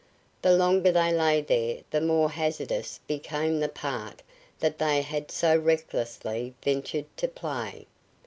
[0.41, 4.23] The longer they lay there the more hazardous became the part
[4.59, 7.85] they had so recklessly ventured to play.